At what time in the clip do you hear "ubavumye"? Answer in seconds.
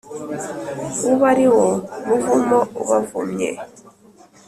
2.81-3.49